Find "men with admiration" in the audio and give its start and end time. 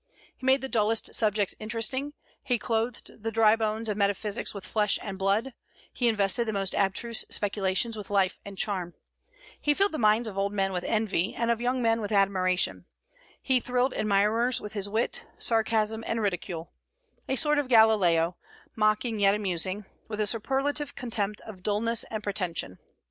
11.83-12.85